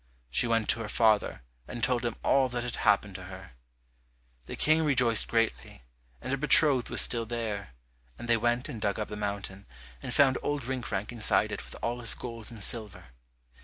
[0.31, 3.51] She went to her father, and told him all that had happened to her.
[4.47, 5.83] The King rejoiced greatly,
[6.23, 7.75] and her betrothed was still there,
[8.17, 9.67] and they went and dug up the mountain,
[10.01, 13.09] and found Old Rinkrank inside it with all his gold and silver.